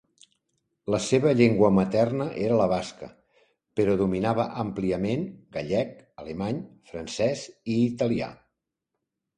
[0.93, 3.09] La seva llengua materna era la basca
[3.81, 5.93] però dominava àmpliament gallec,
[6.25, 8.35] alemany, francès i italià.